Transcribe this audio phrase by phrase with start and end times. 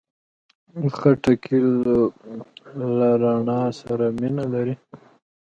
[0.97, 1.59] خټکی
[2.97, 4.75] له رڼا سره مینه لري.